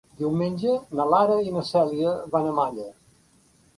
Diumenge 0.19 0.77
na 0.99 1.05
Lara 1.13 1.35
i 1.49 1.53
na 1.57 1.63
Cèlia 1.73 2.17
van 2.37 2.49
a 2.49 2.55
Malla. 2.63 2.87